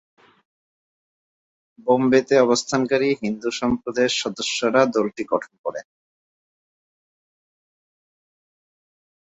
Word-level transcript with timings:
বোম্বেতে 1.87 2.35
অবস্থানকারী 2.39 3.07
হিন্দু 3.21 3.49
সম্প্রদায়ের 3.59 4.13
সদস্যরা 4.21 4.81
দলটি 4.95 5.23
গঠন 5.31 5.53
করে। 5.63 5.81